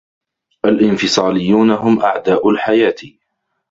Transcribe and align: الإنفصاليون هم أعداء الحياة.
الإنفصاليون 0.65 1.71
هم 1.71 2.01
أعداء 2.01 2.49
الحياة. 2.49 2.95